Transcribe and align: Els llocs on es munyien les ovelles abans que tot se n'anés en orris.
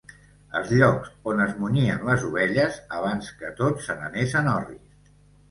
Els 0.59 0.69
llocs 0.77 1.11
on 1.31 1.43
es 1.45 1.51
munyien 1.65 2.01
les 2.07 2.25
ovelles 2.31 2.81
abans 3.01 3.29
que 3.43 3.53
tot 3.61 3.87
se 3.87 3.99
n'anés 4.01 4.35
en 4.43 4.53
orris. 4.57 5.15